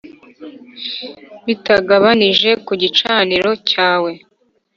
[1.45, 4.11] Bitagabanije ku gicaniro cyawe